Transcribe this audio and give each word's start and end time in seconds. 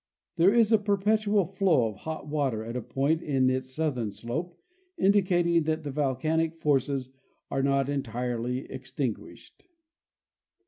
There 0.35 0.51
is 0.51 0.71
a 0.71 0.79
perpetual 0.79 1.45
flow 1.45 1.85
of 1.87 1.95
hot 1.97 2.27
water 2.27 2.63
at 2.63 2.75
a 2.75 2.81
point 2.81 3.21
in 3.21 3.51
its 3.51 3.69
southern 3.75 4.09
slope, 4.09 4.59
indicating 4.97 5.61
that 5.65 5.83
the 5.83 5.91
volcanic 5.91 6.55
forces 6.55 7.09
are 7.51 7.61
not 7.61 7.87
entirely 7.87 8.65
extinguished. 8.71 9.67